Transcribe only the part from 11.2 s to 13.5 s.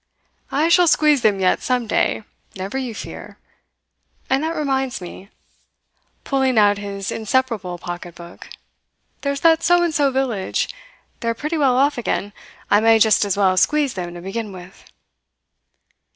are pretty well off again; I may just as